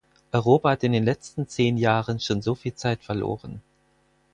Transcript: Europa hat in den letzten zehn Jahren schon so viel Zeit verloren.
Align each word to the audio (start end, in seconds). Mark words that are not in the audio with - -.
Europa 0.33 0.71
hat 0.71 0.83
in 0.83 0.93
den 0.93 1.03
letzten 1.05 1.47
zehn 1.47 1.77
Jahren 1.77 2.19
schon 2.19 2.41
so 2.41 2.55
viel 2.55 2.73
Zeit 2.73 3.03
verloren. 3.03 3.61